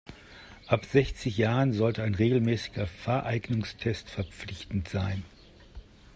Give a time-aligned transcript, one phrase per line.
[0.65, 5.23] Ab sechzig Jahren sollte ein regelmäßiger Fahreignungstest verpflichtend sein.